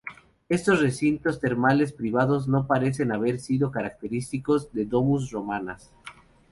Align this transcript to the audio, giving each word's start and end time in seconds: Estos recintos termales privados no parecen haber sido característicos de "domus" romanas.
Estos 0.49 0.81
recintos 0.81 1.39
termales 1.39 1.93
privados 1.93 2.47
no 2.47 2.65
parecen 2.65 3.11
haber 3.11 3.37
sido 3.39 3.69
característicos 3.69 4.73
de 4.73 4.85
"domus" 4.85 5.29
romanas. 5.29 5.91